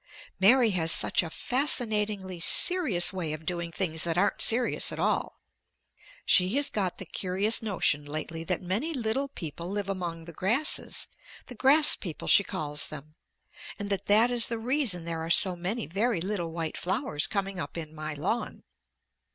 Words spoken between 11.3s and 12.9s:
the grass people she calls